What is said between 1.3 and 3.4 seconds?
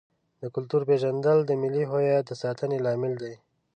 د ملي هویت د ساتنې لامل دی.